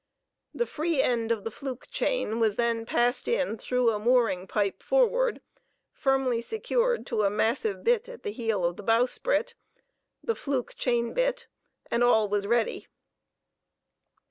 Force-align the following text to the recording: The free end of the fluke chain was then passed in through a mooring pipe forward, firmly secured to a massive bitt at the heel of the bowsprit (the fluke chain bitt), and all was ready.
The 0.51 0.65
free 0.65 0.99
end 0.99 1.31
of 1.31 1.43
the 1.43 1.51
fluke 1.51 1.85
chain 1.91 2.39
was 2.39 2.55
then 2.55 2.87
passed 2.87 3.27
in 3.27 3.59
through 3.59 3.91
a 3.91 3.99
mooring 3.99 4.47
pipe 4.47 4.81
forward, 4.81 5.41
firmly 5.93 6.41
secured 6.41 7.05
to 7.05 7.21
a 7.21 7.29
massive 7.29 7.83
bitt 7.83 8.09
at 8.09 8.23
the 8.23 8.31
heel 8.31 8.65
of 8.65 8.77
the 8.77 8.83
bowsprit 8.83 9.53
(the 10.23 10.33
fluke 10.33 10.73
chain 10.73 11.13
bitt), 11.13 11.45
and 11.91 12.03
all 12.03 12.27
was 12.27 12.47
ready. 12.47 12.87